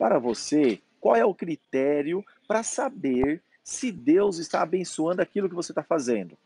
[0.00, 5.72] para você qual é o critério para saber se Deus está abençoando aquilo que você
[5.72, 6.38] está fazendo.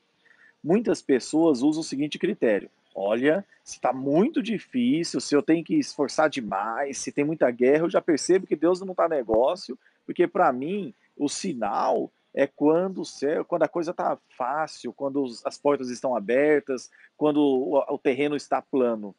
[0.63, 5.77] Muitas pessoas usam o seguinte critério: olha, se está muito difícil, se eu tenho que
[5.77, 10.27] esforçar demais, se tem muita guerra, eu já percebo que Deus não está negócio, porque
[10.27, 15.57] para mim o sinal é quando o céu, quando a coisa está fácil, quando as
[15.57, 19.15] portas estão abertas, quando o, o terreno está plano.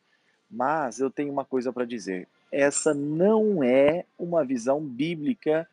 [0.56, 5.68] Mas eu tenho uma coisa para dizer: essa não é uma visão bíblica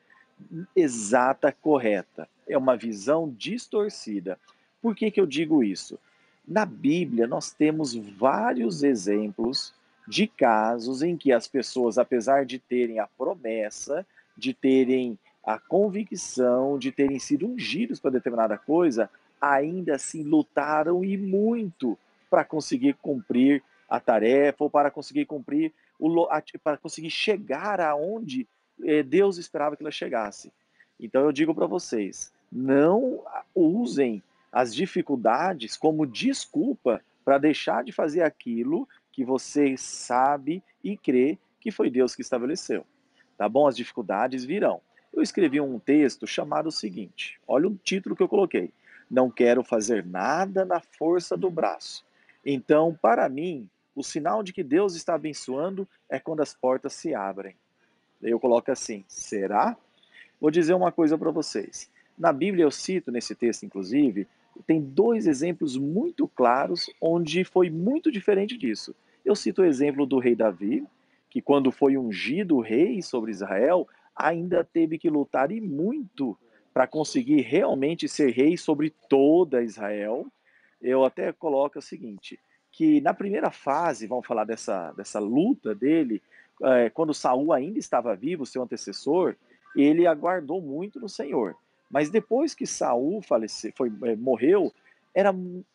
[0.74, 2.28] exata, correta.
[2.48, 4.36] É uma visão distorcida.
[4.80, 5.96] Por que, que eu digo isso?
[6.46, 9.72] Na Bíblia, nós temos vários exemplos
[10.08, 14.04] de casos em que as pessoas, apesar de terem a promessa,
[14.36, 19.08] de terem a convicção, de terem sido ungidos para determinada coisa,
[19.40, 21.96] ainda assim lutaram e muito
[22.28, 26.26] para conseguir cumprir a tarefa ou para conseguir cumprir o,
[26.64, 28.48] para conseguir chegar aonde
[28.82, 30.50] eh, Deus esperava que ela chegasse.
[30.98, 33.22] Então eu digo para vocês, não
[33.54, 41.38] usem as dificuldades como desculpa para deixar de fazer aquilo que você sabe e crê
[41.60, 42.86] que foi Deus que estabeleceu.
[43.36, 43.66] Tá bom?
[43.66, 44.80] As dificuldades virão.
[45.12, 48.72] Eu escrevi um texto chamado o seguinte: olha o título que eu coloquei.
[49.10, 52.02] Não quero fazer nada na força do braço.
[52.44, 57.14] Então, para mim, o sinal de que Deus está abençoando é quando as portas se
[57.14, 57.54] abrem.
[58.22, 59.76] Eu coloco assim: será?
[60.40, 61.90] Vou dizer uma coisa para vocês.
[62.18, 64.26] Na Bíblia eu cito nesse texto, inclusive,
[64.66, 68.94] tem dois exemplos muito claros onde foi muito diferente disso.
[69.24, 70.84] Eu cito o exemplo do rei Davi,
[71.30, 76.36] que quando foi ungido rei sobre Israel, ainda teve que lutar e muito
[76.72, 80.26] para conseguir realmente ser rei sobre toda Israel.
[80.80, 82.38] Eu até coloco o seguinte,
[82.72, 86.22] que na primeira fase, vamos falar dessa, dessa luta dele,
[86.62, 89.36] é, quando Saul ainda estava vivo, seu antecessor,
[89.76, 91.54] ele aguardou muito no Senhor.
[91.90, 94.72] Mas depois que Saul faleceu, foi, é, morreu,
[95.14, 95.34] era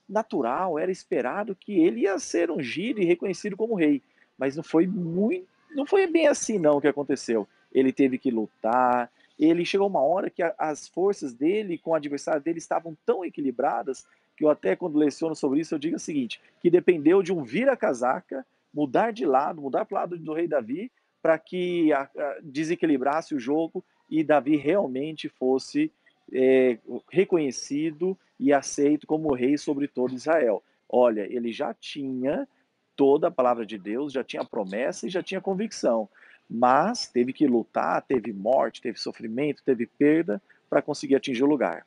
[0.09, 4.02] natural, era esperado que ele ia ser ungido e reconhecido como rei.
[4.36, 7.47] Mas não foi muito, não foi bem assim não que aconteceu.
[7.71, 9.11] Ele teve que lutar.
[9.37, 13.23] Ele chegou uma hora que a, as forças dele com o adversário dele estavam tão
[13.23, 14.07] equilibradas
[14.37, 17.43] que eu até quando leciono sobre isso eu digo o seguinte, que dependeu de um
[17.43, 22.37] vira-casaca, mudar de lado, mudar para o lado do rei Davi, para que a, a,
[22.43, 25.92] desequilibrasse o jogo e Davi realmente fosse
[26.31, 26.77] é,
[27.09, 30.64] reconhecido e aceito como rei sobre todo Israel.
[30.87, 32.48] Olha, ele já tinha
[32.95, 36.08] toda a palavra de Deus, já tinha promessa e já tinha convicção,
[36.49, 41.86] mas teve que lutar, teve morte, teve sofrimento, teve perda para conseguir atingir o lugar.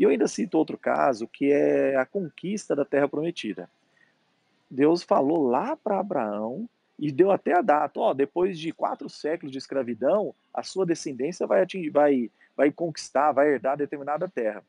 [0.00, 3.68] E eu ainda cito outro caso, que é a conquista da terra prometida.
[4.70, 6.66] Deus falou lá para Abraão
[6.98, 11.46] e deu até a data, ó, depois de quatro séculos de escravidão, a sua descendência
[11.46, 14.64] vai, atingir, vai vai conquistar, vai herdar determinada terra.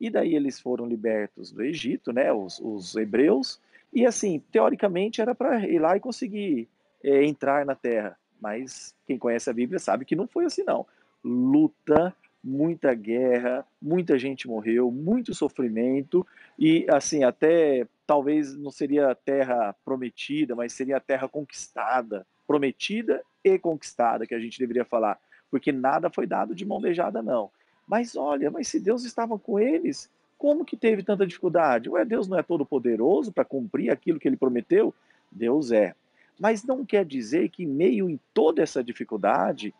[0.00, 3.60] E daí eles foram libertos do Egito, né, os, os hebreus,
[3.92, 6.68] e assim, teoricamente era para ir lá e conseguir
[7.02, 8.18] é, entrar na terra.
[8.40, 10.84] Mas quem conhece a Bíblia sabe que não foi assim, não.
[11.24, 12.12] Luta,
[12.44, 16.26] muita guerra, muita gente morreu, muito sofrimento,
[16.58, 23.22] e assim, até talvez não seria a terra prometida, mas seria a terra conquistada, prometida
[23.42, 25.18] e conquistada, que a gente deveria falar
[25.54, 27.48] porque nada foi dado de mão beijada, não.
[27.86, 31.88] Mas olha, mas se Deus estava com eles, como que teve tanta dificuldade?
[31.88, 34.92] Ué, Deus não é todo poderoso para cumprir aquilo que ele prometeu?
[35.30, 35.94] Deus é.
[36.40, 39.72] Mas não quer dizer que, meio em toda essa dificuldade,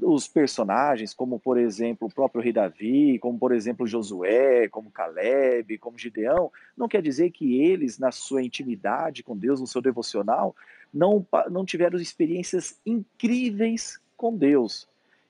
[0.00, 5.78] os personagens, como por exemplo o próprio rei Davi, como por exemplo Josué, como Caleb,
[5.78, 10.54] como Gideão, não quer dizer que eles, na sua intimidade com Deus, no seu devocional,
[10.92, 14.88] não, não tiveram experiências incríveis com Deus.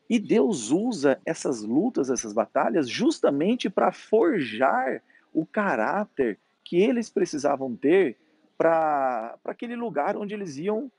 [0.08, 7.74] E Deus usa essas lutas, essas batalhas, justamente para forjar o caráter que eles precisavam
[7.74, 8.16] ter
[8.56, 10.90] para aquele lugar onde eles iam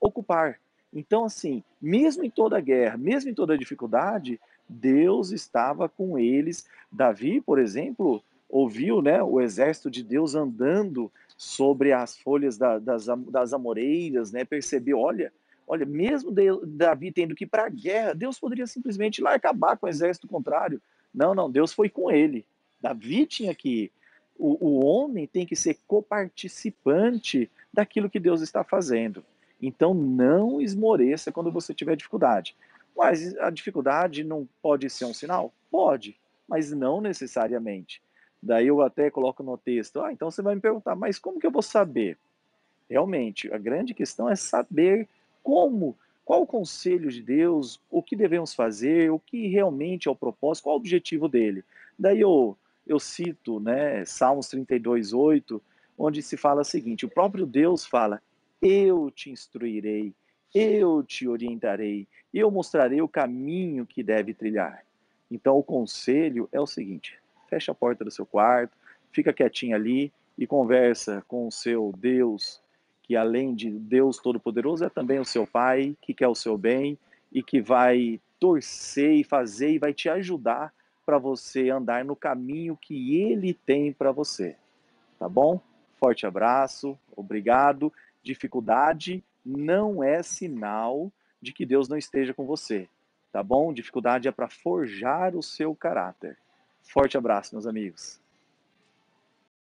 [0.00, 0.58] ocupar.
[0.92, 6.18] Então, assim, mesmo em toda a guerra, mesmo em toda a dificuldade, Deus estava com
[6.18, 6.66] eles.
[6.90, 13.06] Davi, por exemplo, ouviu né, o exército de Deus andando sobre as folhas da, das,
[13.28, 15.32] das amoreiras, né, percebeu, olha,
[15.66, 16.30] Olha, mesmo
[16.66, 19.88] Davi tendo que ir para a guerra, Deus poderia simplesmente ir lá acabar com o
[19.88, 20.82] exército contrário.
[21.14, 22.44] Não, não, Deus foi com ele.
[22.80, 23.92] Davi tinha que ir.
[24.38, 29.24] O, o homem tem que ser coparticipante daquilo que Deus está fazendo.
[29.62, 32.56] Então não esmoreça quando você tiver dificuldade.
[32.96, 35.52] Mas a dificuldade não pode ser um sinal?
[35.70, 36.16] Pode,
[36.46, 38.02] mas não necessariamente.
[38.42, 41.46] Daí eu até coloco no texto, ah, então você vai me perguntar, mas como que
[41.46, 42.18] eu vou saber?
[42.90, 45.08] Realmente, a grande questão é saber
[45.42, 47.80] como Qual o conselho de Deus?
[47.90, 49.10] O que devemos fazer?
[49.10, 50.64] O que realmente é o propósito?
[50.64, 51.64] Qual o objetivo dele?
[51.98, 52.56] Daí eu,
[52.86, 55.60] eu cito né, Salmos 32, 8,
[55.98, 58.22] onde se fala o seguinte: o próprio Deus fala,
[58.62, 60.14] Eu te instruirei,
[60.54, 64.84] eu te orientarei, eu mostrarei o caminho que deve trilhar.
[65.28, 67.18] Então o conselho é o seguinte:
[67.50, 68.78] fecha a porta do seu quarto,
[69.10, 72.62] fica quietinho ali e conversa com o seu Deus,
[73.02, 76.96] que além de Deus Todo-Poderoso é também o seu Pai, que quer o seu bem
[77.32, 80.72] e que vai torcer e fazer e vai te ajudar
[81.04, 84.54] para você andar no caminho que ele tem para você.
[85.18, 85.60] Tá bom?
[85.98, 87.92] Forte abraço, obrigado.
[88.22, 92.88] Dificuldade não é sinal de que Deus não esteja com você,
[93.32, 93.72] tá bom?
[93.72, 96.38] Dificuldade é para forjar o seu caráter.
[96.82, 98.21] Forte abraço, meus amigos.